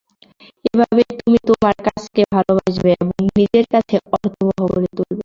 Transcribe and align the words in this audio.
এভাবেই 0.67 1.09
তুমি 1.19 1.37
তোমার 1.47 1.75
কাজকে 1.87 2.21
ভালোবাসবে 2.35 2.89
এবং 2.95 3.15
নিজের 3.31 3.65
কাছে 3.73 3.95
অর্থবহ 4.07 4.49
করে 4.63 4.87
তুলবে। 4.95 5.19